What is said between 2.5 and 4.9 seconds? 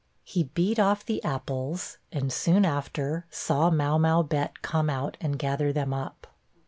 after, saw Mau mau Bett come